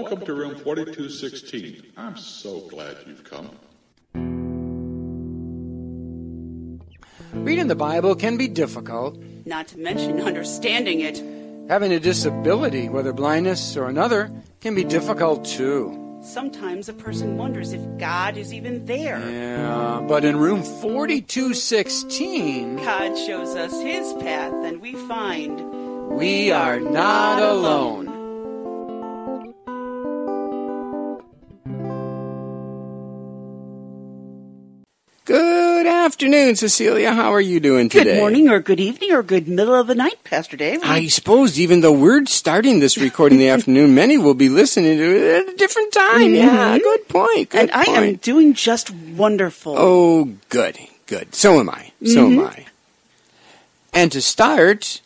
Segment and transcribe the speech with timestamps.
[0.00, 1.82] Welcome to room 4216.
[1.96, 3.50] I'm so glad you've come.
[7.32, 9.20] Reading the Bible can be difficult.
[9.44, 11.20] Not to mention understanding it.
[11.68, 14.30] Having a disability, whether blindness or another,
[14.60, 16.20] can be difficult too.
[16.22, 19.18] Sometimes a person wonders if God is even there.
[19.18, 26.78] Yeah, but in room 4216, God shows us his path and we find we are
[26.78, 28.07] not alone.
[35.88, 37.12] Afternoon, Cecilia.
[37.12, 38.14] How are you doing today?
[38.14, 40.80] good morning or good evening or good middle of the night, Pastor Dave.
[40.82, 44.96] I suppose even though we're starting this recording in the afternoon, many will be listening
[44.96, 46.34] to it at a different time.
[46.34, 46.78] Yeah, mm-hmm.
[46.78, 47.50] good point.
[47.50, 49.74] Good and I am doing just wonderful.
[49.76, 51.34] Oh, good, good.
[51.34, 51.92] So am I.
[52.04, 52.46] So am mm-hmm.
[52.46, 52.66] I.
[53.92, 55.00] And to start,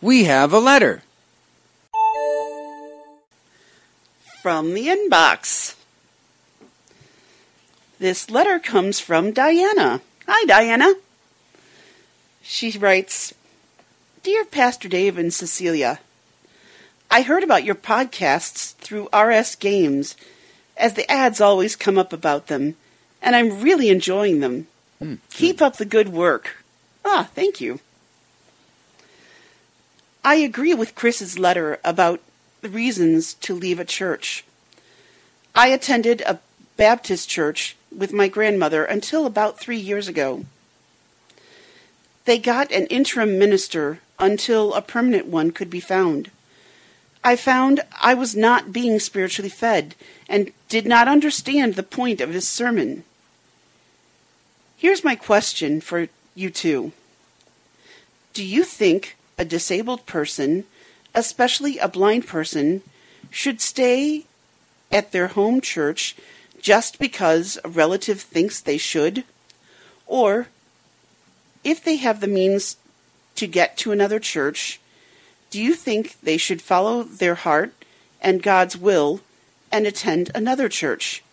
[0.00, 1.02] we have a letter.
[4.42, 5.77] From the inbox.
[7.98, 10.00] This letter comes from Diana.
[10.28, 10.94] Hi, Diana.
[12.40, 13.34] She writes
[14.22, 15.98] Dear Pastor Dave and Cecilia,
[17.10, 20.14] I heard about your podcasts through RS Games,
[20.76, 22.76] as the ads always come up about them,
[23.20, 24.68] and I'm really enjoying them.
[25.30, 26.62] Keep up the good work.
[27.04, 27.80] Ah, thank you.
[30.22, 32.20] I agree with Chris's letter about
[32.60, 34.44] the reasons to leave a church.
[35.54, 36.38] I attended a
[36.76, 40.44] Baptist church with my grandmother until about three years ago.
[42.24, 46.30] They got an interim minister until a permanent one could be found.
[47.24, 49.94] I found I was not being spiritually fed
[50.28, 53.04] and did not understand the point of his sermon.
[54.76, 56.92] Here's my question for you two.
[58.32, 60.64] Do you think a disabled person,
[61.14, 62.82] especially a blind person,
[63.30, 64.24] should stay
[64.92, 66.14] at their home church
[66.68, 69.24] just because a relative thinks they should?
[70.06, 70.48] Or,
[71.64, 72.76] if they have the means
[73.36, 74.78] to get to another church,
[75.48, 77.72] do you think they should follow their heart
[78.20, 79.22] and God's will
[79.72, 81.24] and attend another church?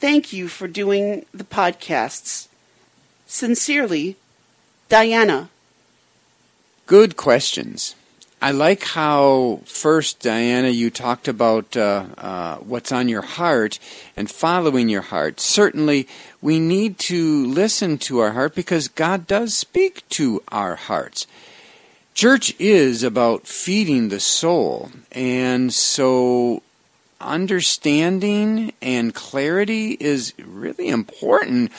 [0.00, 2.48] Thank you for doing the podcasts.
[3.28, 4.16] Sincerely,
[4.88, 5.50] Diana.
[6.86, 7.94] Good questions.
[8.40, 13.78] I like how first, Diana, you talked about uh, uh, what's on your heart
[14.14, 15.40] and following your heart.
[15.40, 16.06] Certainly,
[16.42, 21.26] we need to listen to our heart because God does speak to our hearts.
[22.12, 26.62] Church is about feeding the soul, and so
[27.20, 31.72] understanding and clarity is really important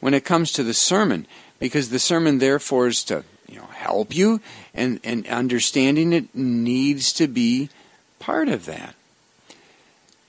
[0.00, 1.26] when it comes to the sermon
[1.58, 4.40] because the sermon therefore is to you know help you
[4.74, 7.70] and and understanding it needs to be
[8.18, 8.94] part of that.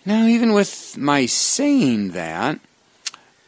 [0.05, 2.59] Now even with my saying that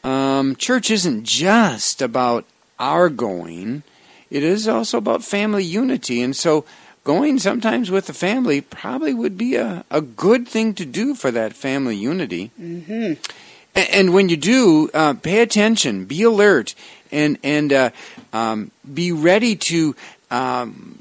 [0.04, 2.46] um, church isn't just about
[2.80, 3.84] our going
[4.30, 6.22] it is also about family unity.
[6.22, 6.66] And so
[7.04, 11.32] going sometimes with the family probably would be a, a good thing to do for
[11.32, 12.52] that family unity.
[12.60, 13.14] Mm-hmm.
[13.78, 16.74] And, and when you do, uh, pay attention, be alert,
[17.12, 17.90] and and uh,
[18.34, 19.96] um, be ready to.
[20.32, 20.96] Um,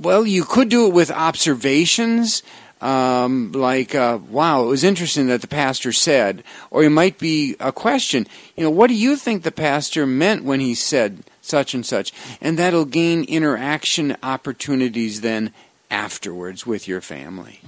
[0.00, 2.42] well, you could do it with observations,
[2.80, 7.56] um, like, uh, "Wow, it was interesting that the pastor said," or it might be
[7.58, 8.26] a question.
[8.56, 12.12] You know, what do you think the pastor meant when he said such and such?
[12.40, 15.52] And that'll gain interaction opportunities then
[15.90, 17.60] afterwards with your family.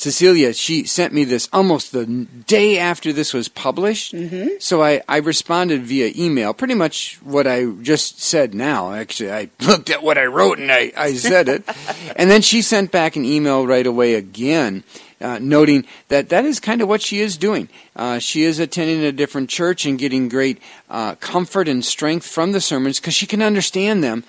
[0.00, 4.14] Cecilia, she sent me this almost the day after this was published.
[4.14, 4.52] Mm-hmm.
[4.58, 8.94] So I, I responded via email, pretty much what I just said now.
[8.94, 11.64] Actually, I looked at what I wrote and I, I said it.
[12.16, 14.84] and then she sent back an email right away again,
[15.20, 17.68] uh, noting that that is kind of what she is doing.
[17.94, 22.52] Uh, she is attending a different church and getting great uh, comfort and strength from
[22.52, 24.24] the sermons because she can understand them.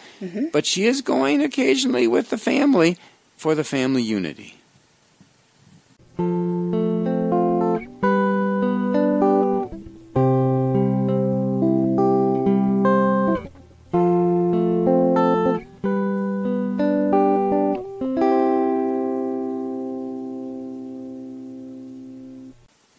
[0.52, 2.98] But she is going occasionally with the family
[3.38, 4.58] for the family unity.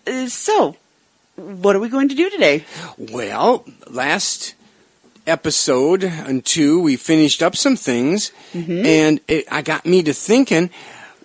[0.06, 0.76] Uh, so,
[1.36, 2.64] what are we going to do today?
[2.98, 4.54] Well, last
[5.26, 10.70] episode and two, we finished up some things, and it I got me to thinking.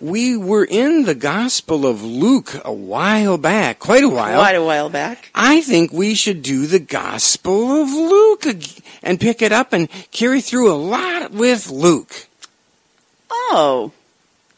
[0.00, 4.38] We were in the Gospel of Luke a while back, quite a while.
[4.38, 5.30] Quite a while back.
[5.34, 8.44] I think we should do the Gospel of Luke
[9.02, 12.26] and pick it up and carry through a lot with Luke.
[13.30, 13.92] Oh.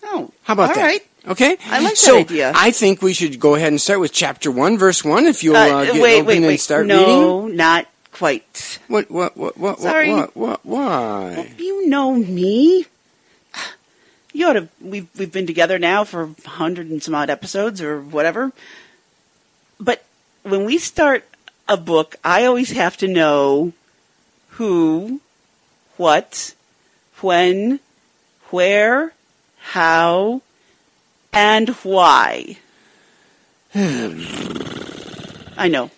[0.02, 0.31] Oh.
[0.44, 0.82] How about All that?
[0.82, 1.00] right.
[1.28, 2.52] Okay, I like that idea.
[2.54, 5.26] I think we should go ahead and start with chapter one, verse one.
[5.26, 6.60] If you'll uh, Uh, get wait, open wait, and wait.
[6.60, 7.56] start no, reading.
[7.58, 8.78] not quite.
[8.88, 9.10] What?
[9.10, 9.37] What?
[9.37, 9.58] What?
[9.58, 9.81] What?
[9.81, 10.10] Sorry.
[10.10, 10.34] What?
[10.34, 10.64] What?
[10.64, 10.81] What?
[10.90, 11.54] Why?
[11.58, 12.87] You know me.
[14.32, 14.68] You ought to.
[14.80, 18.52] We've we've been together now for a hundred and some odd episodes or whatever.
[19.78, 20.04] But
[20.42, 21.24] when we start
[21.68, 23.72] a book, I always have to know
[24.50, 25.20] who,
[25.96, 26.54] what,
[27.20, 27.80] when,
[28.50, 29.12] where,
[29.58, 30.42] how,
[31.32, 32.58] and why.
[33.74, 35.90] I know.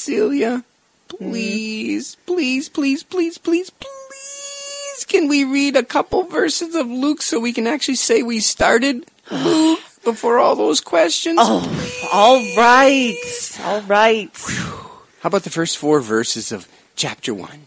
[0.00, 0.64] Cecilia,
[1.08, 1.30] mm-hmm.
[1.30, 7.38] please, please, please, please, please, please, can we read a couple verses of Luke so
[7.38, 11.36] we can actually say we started Luke before all those questions?
[11.38, 14.30] Oh, all right, all right.
[15.20, 16.66] How about the first four verses of
[16.96, 17.66] chapter one?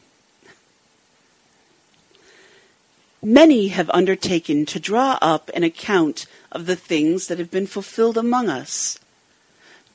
[3.22, 8.18] Many have undertaken to draw up an account of the things that have been fulfilled
[8.18, 8.98] among us,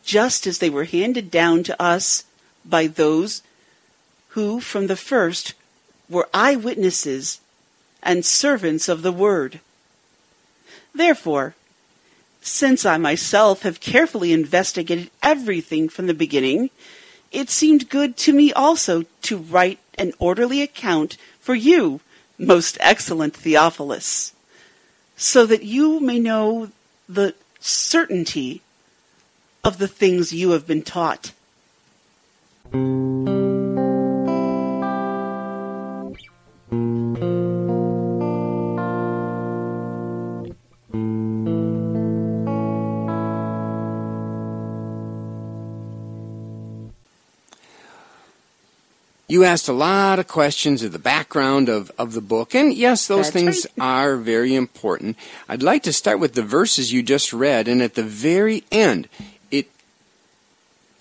[0.08, 2.24] just as they were handed down to us
[2.64, 3.42] by those
[4.28, 5.52] who from the first
[6.08, 7.40] were eyewitnesses
[8.02, 9.60] and servants of the word.
[10.94, 11.54] Therefore,
[12.40, 16.70] since I myself have carefully investigated everything from the beginning,
[17.30, 22.00] it seemed good to me also to write an orderly account for you,
[22.38, 24.32] most excellent Theophilus,
[25.18, 26.70] so that you may know
[27.06, 28.62] the certainty
[29.68, 31.32] of the things you have been taught.
[49.30, 53.06] You asked a lot of questions of the background of, of the book, and yes,
[53.06, 53.84] those That's things right.
[53.84, 55.18] are very important.
[55.46, 59.06] I'd like to start with the verses you just read, and at the very end,
[59.20, 59.37] it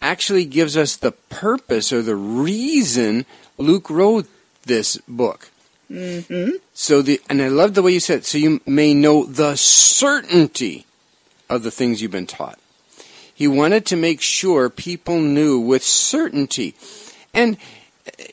[0.02, 3.26] actually gives us the purpose or the reason
[3.58, 4.28] Luke wrote
[4.66, 5.50] this book.
[5.92, 6.58] Mm-hmm.
[6.74, 9.56] So the and I love the way you said it, so you may know the
[9.56, 10.86] certainty
[11.50, 12.60] of the things you've been taught.
[13.34, 16.76] He wanted to make sure people knew with certainty.
[17.34, 17.58] And
[18.08, 18.24] uh,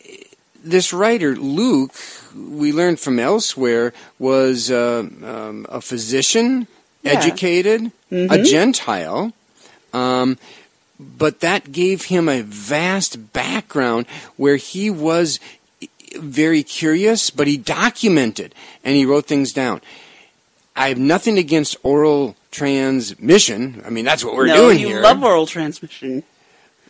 [0.65, 1.93] this writer, Luke,
[2.35, 6.67] we learned from elsewhere, was uh, um, a physician,
[7.03, 7.13] Yeah.
[7.13, 9.33] educated, a Gentile.
[9.93, 10.39] Um,
[11.17, 14.07] but that gave him a vast background
[14.37, 15.41] where he was
[16.17, 18.55] very curious, but he documented
[18.85, 19.81] and he wrote things down.
[20.77, 23.83] I have nothing against oral transmission.
[23.87, 25.01] I mean, that's what we're no, doing you here.
[25.01, 26.25] love oral transmission.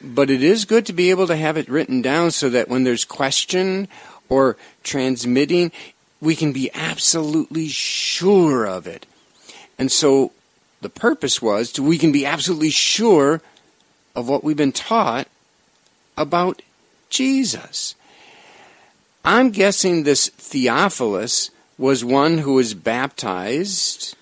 [0.03, 2.85] But it is good to be able to have it written down so that when
[2.85, 3.89] there's question
[4.29, 5.73] or transmitting,
[6.21, 9.06] we can be absolutely sure of it.
[9.79, 10.33] And so
[10.81, 13.41] the purpose was to we can be absolutely sure
[14.15, 15.29] of what we've been taught
[16.17, 16.63] about
[17.11, 17.94] Jesus.
[19.25, 24.17] I'm guessing this Theophilus was one who was baptized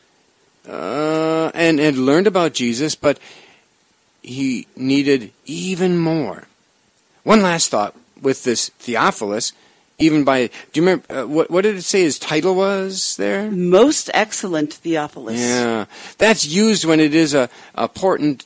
[0.68, 3.18] uh, and had learned about Jesus, but
[4.22, 6.44] he needed even more.
[7.24, 9.52] One last thought with this Theophilus,
[9.98, 13.50] even by do you remember uh, what what did it say his title was there?
[13.50, 15.38] Most excellent Theophilus.
[15.38, 15.86] Yeah,
[16.18, 18.44] that's used when it is a important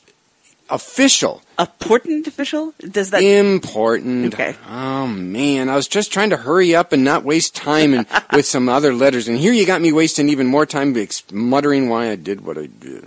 [0.69, 1.41] official.
[1.59, 2.73] Important official?
[2.79, 4.33] Does that Important.
[4.33, 4.55] Okay.
[4.69, 8.45] Oh man, I was just trying to hurry up and not waste time and with
[8.45, 10.93] some other letters, and here you got me wasting even more time
[11.31, 13.05] muttering why I did what I did.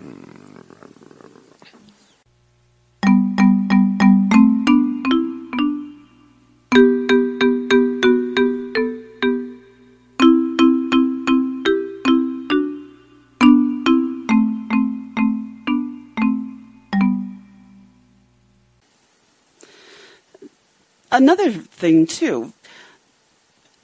[21.11, 22.53] Another thing too.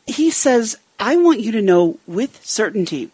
[0.06, 3.10] He says, "I want you to know with certainty."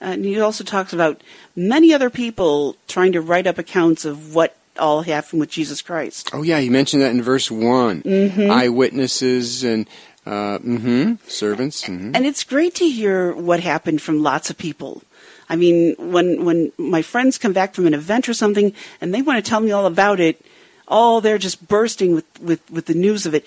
[0.00, 1.22] And he also talks about
[1.54, 6.30] many other people trying to write up accounts of what all happened with Jesus Christ.
[6.32, 8.02] Oh yeah, you mentioned that in verse one.
[8.06, 9.86] Eyewitnesses and
[10.26, 11.84] uh, hmm servants.
[11.84, 15.02] hmm And it's great to hear what happened from lots of people.
[15.48, 19.22] I mean, when when my friends come back from an event or something and they
[19.22, 20.44] want to tell me all about it,
[20.92, 23.44] oh, they're just bursting with, with, with the news of it.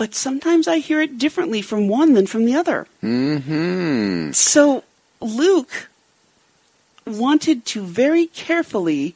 [0.00, 2.88] but sometimes I hear it differently from one than from the other.
[3.04, 4.32] Mm-hmm.
[4.32, 4.82] So
[5.20, 5.88] Luke
[7.06, 9.14] wanted to very carefully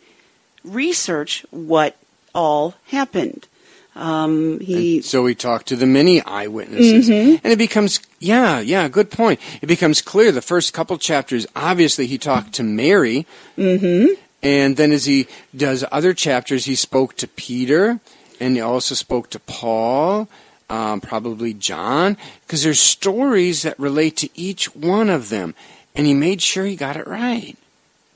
[0.63, 1.97] research what
[2.35, 3.49] all happened.
[3.97, 9.11] Um, he So we talked to the many eyewitnesses, and it becomes yeah, yeah, good
[9.11, 9.41] point.
[9.63, 11.47] It becomes clear the first couple chapters.
[11.57, 13.25] Obviously, he talked to Mary,
[13.57, 14.09] mhm.
[14.47, 15.27] And then as he
[15.57, 17.99] does other chapters, he spoke to Peter,
[18.39, 20.29] and he also spoke to Paul,
[20.71, 25.57] um, probably John, because there's stories that relate to each one of them,
[25.97, 27.57] and he made sure he got it right.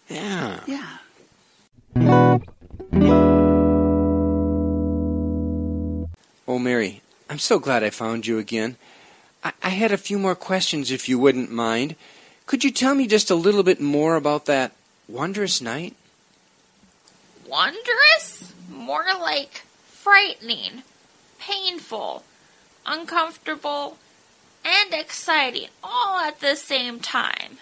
[0.09, 0.61] Yeah.
[0.69, 0.99] yeah.
[6.47, 8.77] Oh, Mary, I'm so glad I found you again.
[9.43, 11.97] I, I had a few more questions, if you wouldn't mind.
[12.47, 14.71] Could you tell me just a little bit more about that
[15.09, 15.97] wondrous night?
[17.51, 18.55] Wondrous?
[18.71, 20.85] More like frightening,
[21.41, 22.23] painful,
[22.87, 23.99] uncomfortable,
[24.65, 27.59] and exciting all at the same time.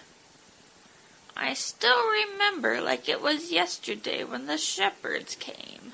[1.35, 5.93] I still remember like it was yesterday when the shepherds came.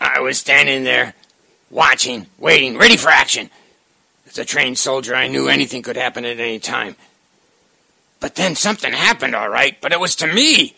[0.00, 1.14] I was standing there,
[1.68, 3.50] watching, waiting, ready for action.
[4.28, 6.94] As a trained soldier, I knew anything could happen at any time.
[8.20, 10.74] But then something happened, all right, but it was to me.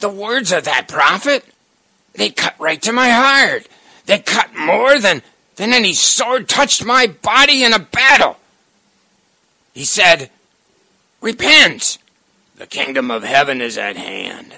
[0.00, 1.44] The words of that prophet,
[2.14, 3.68] they cut right to my heart.
[4.06, 5.22] They cut more than,
[5.54, 8.36] than any sword touched my body in a battle.
[9.72, 10.30] He said,
[11.20, 11.98] Repent!
[12.56, 14.54] The kingdom of heaven is at hand.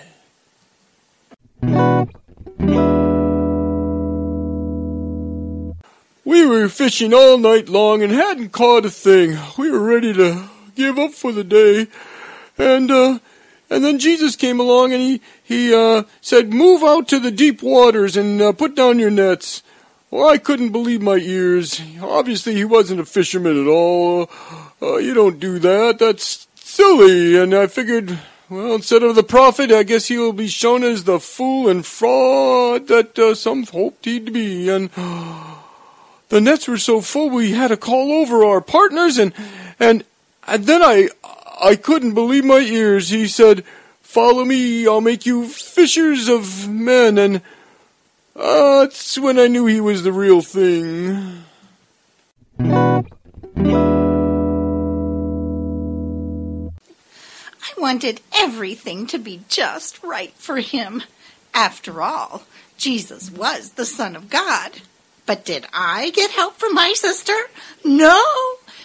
[6.24, 9.36] We were fishing all night long and hadn't caught a thing.
[9.56, 10.48] We were ready to
[10.78, 11.88] give up for the day.
[12.56, 13.18] And, uh,
[13.68, 17.62] and then Jesus came along and he, he, uh, said, move out to the deep
[17.62, 19.62] waters and uh, put down your nets.
[20.10, 21.82] Well, I couldn't believe my ears.
[22.00, 24.30] Obviously, he wasn't a fisherman at all.
[24.80, 25.98] Uh, you don't do that.
[25.98, 27.36] That's silly.
[27.36, 28.18] And I figured,
[28.48, 31.84] well, instead of the prophet, I guess he will be shown as the fool and
[31.84, 34.70] fraud that uh, some hoped he'd be.
[34.70, 34.88] And
[36.30, 39.34] the nets were so full we had to call over our partners and
[39.80, 40.04] and
[40.48, 41.08] and then I
[41.60, 43.10] I couldn't believe my ears.
[43.10, 43.64] He said,
[44.00, 47.42] "Follow me, I'll make you fishers of men." And
[48.34, 51.44] uh, that's when I knew he was the real thing.
[57.60, 61.02] I wanted everything to be just right for him.
[61.54, 62.42] After all,
[62.76, 64.80] Jesus was the Son of God.
[65.26, 67.36] But did I get help from my sister?
[67.84, 68.22] No.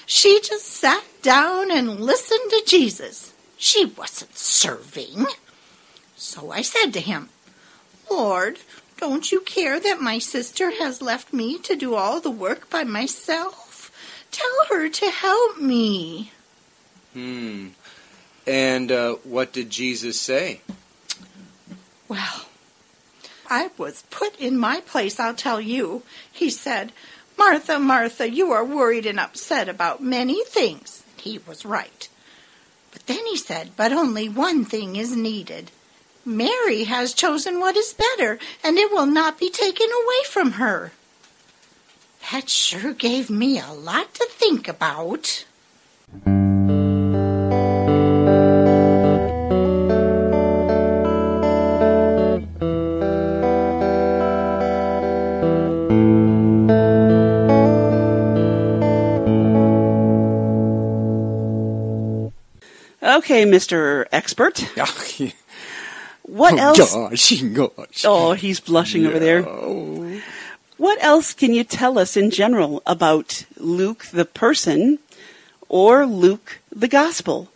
[0.05, 3.33] She just sat down and listened to Jesus.
[3.57, 5.25] She wasn't serving.
[6.15, 7.29] So I said to him,
[8.09, 8.59] Lord,
[8.97, 12.83] don't you care that my sister has left me to do all the work by
[12.83, 13.91] myself?
[14.31, 16.31] Tell her to help me.
[17.13, 17.69] Hmm.
[18.45, 20.61] And uh, what did Jesus say?
[22.07, 22.45] Well,
[23.49, 26.03] I was put in my place, I'll tell you.
[26.31, 26.91] He said,
[27.37, 31.03] Martha, Martha, you are worried and upset about many things.
[31.17, 32.07] He was right.
[32.91, 35.71] But then he said, But only one thing is needed.
[36.25, 40.91] Mary has chosen what is better, and it will not be taken away from her.
[42.31, 45.45] That sure gave me a lot to think about.
[63.23, 64.05] Okay, Mr.
[64.11, 64.69] Expert.
[64.77, 65.31] Oh,
[66.23, 66.93] What else?
[66.93, 68.05] gosh, gosh.
[68.05, 69.47] Oh, he's blushing over there.
[69.47, 70.21] Oh.
[70.77, 74.99] What else can you tell us in general about Luke the person
[75.69, 77.49] or Luke the gospel?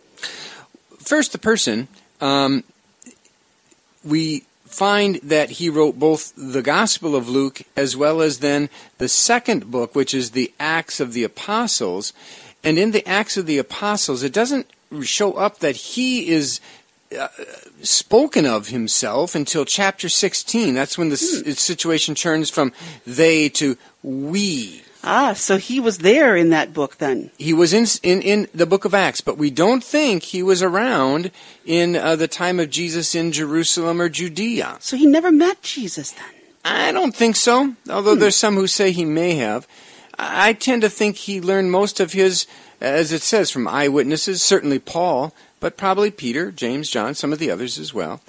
[0.98, 1.88] First, the person.
[2.20, 2.64] Um,
[4.04, 9.08] we find that he wrote both the Gospel of Luke as well as then the
[9.08, 12.12] second book, which is the Acts of the Apostles.
[12.62, 14.66] And in the Acts of the Apostles, it doesn't
[15.02, 16.60] show up that he is
[17.18, 17.28] uh,
[17.82, 20.74] spoken of himself until chapter 16.
[20.74, 22.72] That's when the s- situation turns from
[23.06, 24.82] they to we.
[25.04, 27.30] Ah, so he was there in that book then.
[27.38, 30.62] He was in, in, in the book of Acts, but we don't think he was
[30.62, 31.30] around
[31.64, 34.76] in uh, the time of Jesus in Jerusalem or Judea.
[34.80, 36.24] So he never met Jesus then.
[36.64, 39.66] I don't think so, although there's some who say he may have.
[40.18, 42.46] I tend to think he learned most of his,
[42.80, 47.50] as it says, from eyewitnesses, certainly Paul, but probably Peter, James, John, some of the
[47.50, 48.20] others as well.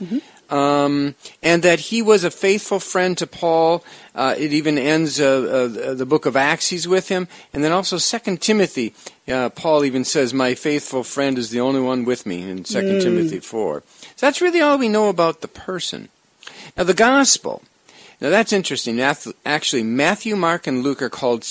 [0.49, 1.13] um,
[1.43, 3.83] and that he was a faithful friend to Paul.
[4.15, 6.69] Uh, it even ends uh, uh, the book of Acts.
[6.69, 8.93] He's with him, and then also Second Timothy.
[9.27, 13.01] Uh, Paul even says, "My faithful friend is the only one with me." In Second
[13.01, 13.83] Timothy four.
[14.15, 16.09] So that's really all we know about the person.
[16.75, 17.61] Now the gospel.
[18.19, 18.99] Now that's interesting.
[18.99, 21.43] Actually, Matthew, Mark, and Luke are called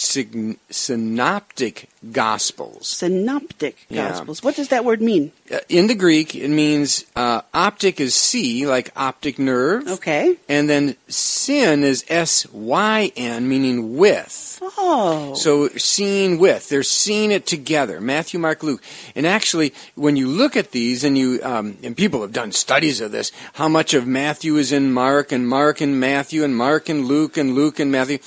[0.71, 2.89] synoptic gospels.
[2.89, 4.11] Synoptic Yeah.
[4.11, 4.43] gospels.
[4.43, 5.33] What does that word mean?
[5.51, 10.37] Uh, In the Greek, it means uh, optic is see, like optic nerve, Okay.
[10.49, 14.59] and then sin is S Y N, meaning with.
[14.77, 15.35] Oh.
[15.35, 18.01] So seen with, they're seeing it together.
[18.01, 18.83] Matthew, Mark, Luke,
[19.15, 23.01] and actually, when you look at these, and you um, and people have done studies
[23.01, 26.89] of this, how much of Matthew is in Mark, and Mark in Matthew, and Mark
[26.89, 28.19] and Luke, and Luke in Matthew.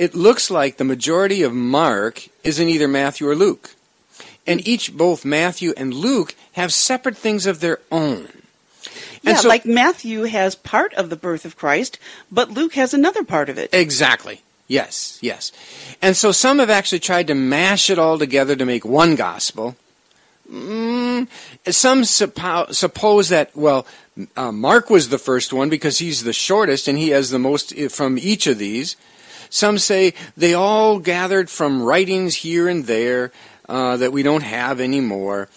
[0.00, 3.74] It looks like the majority of Mark is in either Matthew or Luke,
[4.46, 8.28] and each both Matthew and Luke have separate things of their own.
[9.20, 11.98] yeah, so- like Matthew has part of the birth of Christ,
[12.32, 13.68] but Luke has another part of it.
[13.74, 14.40] Exactly.
[14.68, 15.52] Yes, yes.
[16.00, 19.76] And so some have actually tried to mash it all together to make one gospel.
[20.50, 21.28] Mm,
[21.66, 23.86] some suppo- suppose that, well,
[24.34, 27.78] uh, Mark was the first one because he's the shortest and he has the most
[27.90, 28.96] from each of these.
[29.50, 33.32] Some say they all gathered from writings here and there
[33.68, 35.48] uh, that we don't have anymore.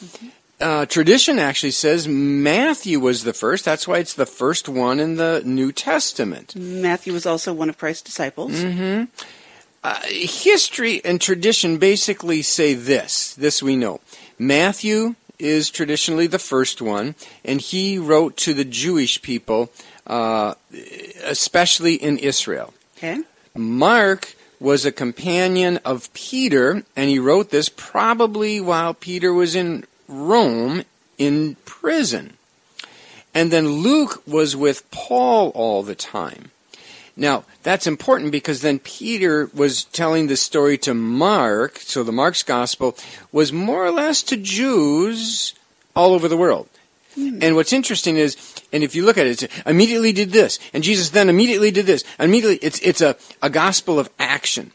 [0.59, 3.65] Uh, tradition actually says Matthew was the first.
[3.65, 6.55] That's why it's the first one in the New Testament.
[6.55, 8.51] Matthew was also one of Christ's disciples.
[8.51, 9.05] Mm-hmm.
[9.83, 13.33] Uh, history and tradition basically say this.
[13.35, 13.99] This we know.
[14.39, 19.69] Matthew is traditionally the first one, and he wrote to the Jewish people,
[20.07, 20.53] uh,
[21.25, 22.73] especially in Israel.
[22.97, 23.21] Okay.
[23.55, 29.85] Mark was a companion of Peter, and he wrote this probably while Peter was in
[30.07, 30.83] Rome
[31.19, 32.37] in prison.
[33.33, 36.49] And then Luke was with Paul all the time.
[37.15, 42.41] Now, that's important because then Peter was telling the story to Mark, so the Mark's
[42.41, 42.97] gospel
[43.31, 45.53] was more or less to Jews
[45.95, 46.69] all over the world.
[47.15, 48.37] And what's interesting is,
[48.71, 52.03] and if you look at it, immediately did this, and Jesus then immediately did this.
[52.19, 54.71] Immediately, it's it's a, a gospel of action,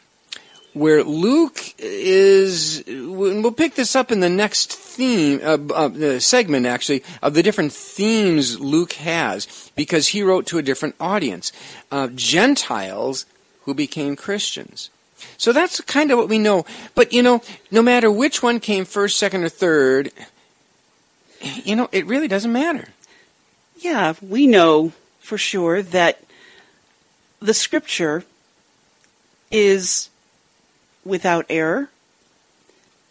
[0.73, 2.83] where Luke is.
[2.87, 7.73] We'll pick this up in the next theme, uh, uh, segment actually of the different
[7.73, 11.51] themes Luke has, because he wrote to a different audience,
[11.91, 13.25] uh, Gentiles
[13.63, 14.89] who became Christians.
[15.37, 16.65] So that's kind of what we know.
[16.95, 20.11] But you know, no matter which one came first, second, or third,
[21.41, 22.89] you know, it really doesn't matter.
[23.77, 26.21] Yeah, we know for sure that
[27.41, 28.23] the scripture
[29.51, 30.09] is
[31.05, 31.89] without error.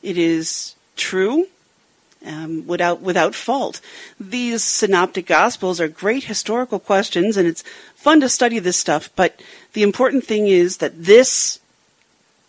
[0.02, 1.46] It is true,
[2.24, 3.80] um, without without fault.
[4.20, 7.64] These synoptic gospels are great historical questions, and it's
[7.94, 9.10] fun to study this stuff.
[9.16, 9.40] But
[9.72, 11.60] the important thing is that this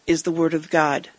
[0.06, 1.10] is the word of God.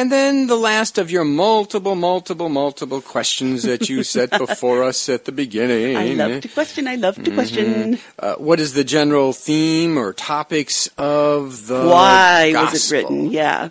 [0.00, 5.10] And then the last of your multiple, multiple, multiple questions that you set before us
[5.10, 5.94] at the beginning.
[5.94, 6.88] I love to question.
[6.88, 7.98] I love to question.
[8.18, 12.72] Uh, what is the general theme or topics of the Why gospel?
[12.72, 13.30] was it written?
[13.30, 13.68] Yeah.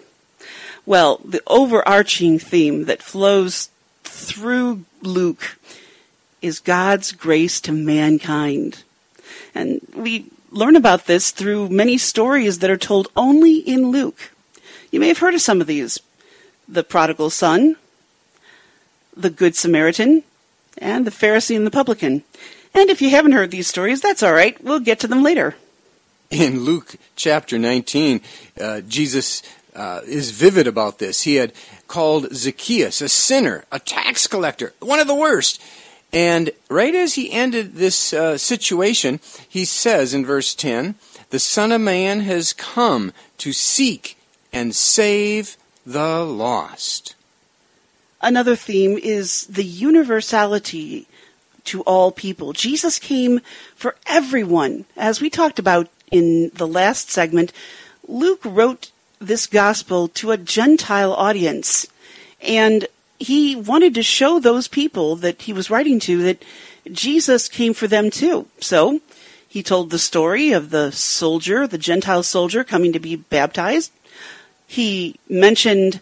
[0.85, 3.71] Well, the overarching theme that flows
[4.03, 5.57] through Luke
[6.43, 8.83] is God's grace to mankind.
[9.55, 14.31] And we learn about this through many stories that are told only in Luke.
[14.91, 15.99] You may have heard of some of these
[16.69, 17.75] the prodigal son,
[19.15, 20.23] the good Samaritan,
[20.77, 22.23] and the Pharisee and the publican.
[22.73, 24.61] And if you haven't heard these stories, that's all right.
[24.63, 25.55] We'll get to them later.
[26.29, 28.21] in Luke chapter 19,
[28.61, 29.41] uh, Jesus
[29.75, 31.23] uh, is vivid about this.
[31.23, 31.53] He had
[31.87, 35.61] called Zacchaeus a sinner, a tax collector, one of the worst.
[36.13, 40.95] And right as he ended this uh, situation, he says in verse 10
[41.29, 44.17] The Son of Man has come to seek
[44.51, 45.57] and save
[45.89, 47.15] the lost.
[48.21, 51.07] Another theme is the universality
[51.63, 52.53] to all people.
[52.53, 53.41] Jesus came
[53.75, 54.85] for everyone.
[54.95, 57.51] As we talked about in the last segment,
[58.07, 61.87] Luke wrote this gospel to a Gentile audience.
[62.39, 66.43] And he wanted to show those people that he was writing to that
[66.91, 68.45] Jesus came for them too.
[68.59, 69.01] So
[69.47, 73.91] he told the story of the soldier, the Gentile soldier coming to be baptized.
[74.69, 75.99] He mentioned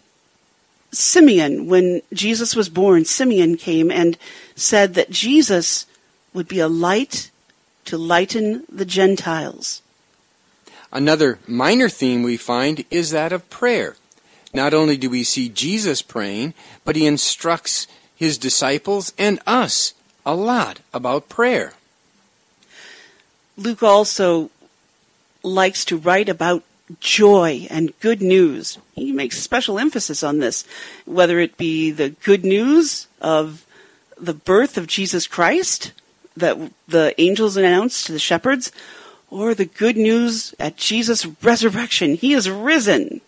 [0.92, 4.18] Simeon, when Jesus was born, Simeon came and
[4.58, 5.86] said that Jesus
[6.34, 7.32] would be a light
[7.86, 9.82] to lighten the Gentiles.
[10.92, 13.96] Another minor theme we find is that of prayer.
[14.54, 16.54] Not only do we see Jesus praying,
[16.84, 19.94] but he instructs his disciples and us
[20.26, 21.72] a lot about prayer.
[23.56, 24.50] Luke also
[25.42, 26.64] likes to write about
[27.00, 28.78] joy and good news.
[28.94, 30.66] He makes special emphasis on this,
[31.06, 33.66] whether it be the good news of
[34.20, 35.92] the birth of Jesus Christ
[36.36, 38.72] that the angels announced to the shepherds,
[39.30, 42.16] or the good news at Jesus' resurrection.
[42.16, 43.22] He is risen.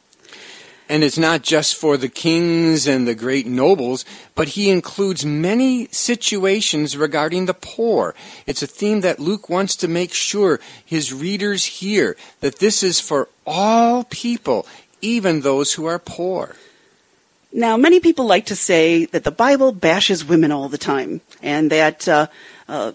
[0.88, 5.88] And it's not just for the kings and the great nobles, but he includes many
[5.92, 8.16] situations regarding the poor.
[8.48, 13.00] It's a theme that Luke wants to make sure his readers hear that this is
[13.00, 14.68] for all people,
[15.02, 16.56] even those who are poor.
[17.52, 21.72] Now, many people like to say that the Bible bashes women all the time, and
[21.72, 22.28] that uh,
[22.68, 22.92] uh,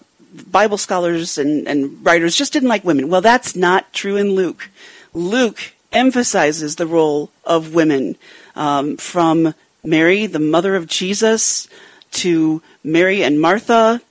[0.49, 3.09] Bible scholars and, and writers just didn't like women.
[3.09, 4.69] Well, that's not true in Luke.
[5.13, 8.15] Luke emphasizes the role of women,
[8.55, 11.67] um, from Mary, the mother of Jesus,
[12.11, 14.01] to Mary and Martha,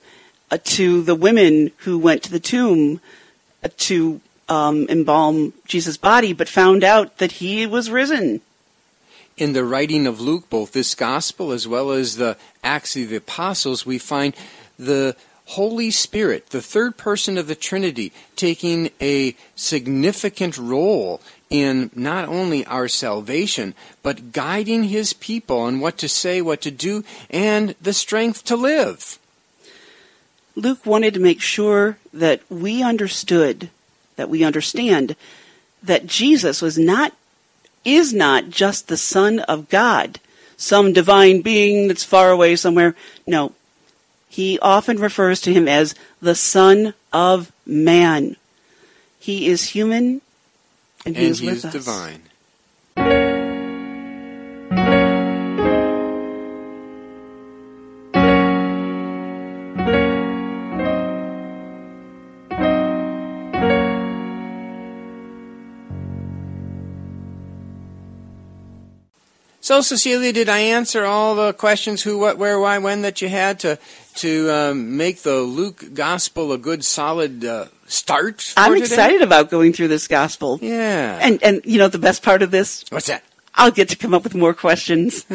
[0.51, 3.01] uh, to the women who went to the tomb
[3.63, 8.41] uh, to um, embalm Jesus' body, but found out that he was risen.
[9.37, 13.17] In the writing of Luke, both this gospel as well as the Acts of the
[13.17, 14.33] Apostles, we find
[14.79, 15.15] the
[15.47, 22.65] Holy Spirit, the third person of the Trinity, taking a significant role in not only
[22.65, 27.93] our salvation, but guiding his people on what to say, what to do, and the
[27.93, 29.19] strength to live.
[30.55, 33.69] Luke wanted to make sure that we understood,
[34.15, 35.15] that we understand,
[35.83, 37.13] that Jesus was not,
[37.83, 40.19] is not just the Son of God,
[40.57, 42.95] some divine being that's far away somewhere.
[43.27, 43.53] No.
[44.29, 48.35] He often refers to him as the Son of Man.
[49.19, 50.21] He is human
[51.05, 51.73] and he and is he with is us.
[51.73, 52.23] divine.
[69.65, 73.29] So, Cecilia, did I answer all the questions who, what, where, why, when that you
[73.29, 73.79] had to
[74.17, 78.43] to um, make the Luke Gospel a good, solid uh, start?
[78.43, 78.85] For I'm today?
[78.85, 80.59] excited about going through this gospel.
[80.61, 81.17] Yeah.
[81.19, 83.23] And and you know the best part of this, what's that?
[83.55, 85.25] I'll get to come up with more questions.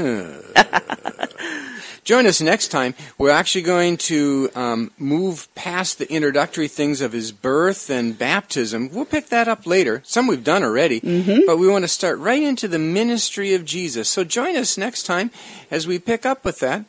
[2.04, 2.94] Join us next time.
[3.18, 8.90] We're actually going to um, move past the introductory things of his birth and baptism.
[8.92, 10.02] We'll pick that up later.
[10.04, 11.00] Some we've done already,
[11.46, 14.08] but we want to start right into the ministry of Jesus.
[14.08, 15.30] So join us next time
[15.70, 16.84] as we pick up with that.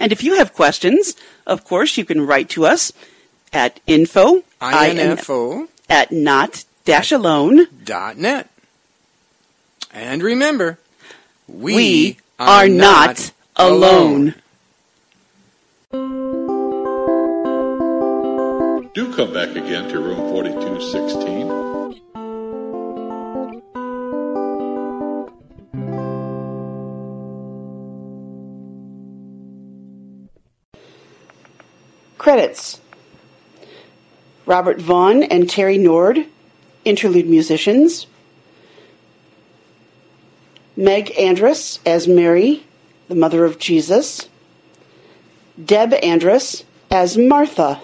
[0.00, 1.14] And if you have questions,
[1.46, 2.92] of course, you can write to us
[3.52, 4.42] at info
[4.98, 7.66] info at not dash alone.
[7.84, 8.50] dot net.
[9.92, 10.78] And remember,
[11.48, 14.34] we, We are not alone.
[18.94, 21.68] Do come back again to room 4216.
[32.16, 32.80] Credits
[34.46, 36.24] Robert Vaughn and Terry Nord,
[36.86, 38.06] interlude musicians.
[40.76, 42.64] Meg Andrus as Mary,
[43.08, 44.28] the mother of Jesus.
[45.62, 47.82] Deb Andrus as Martha.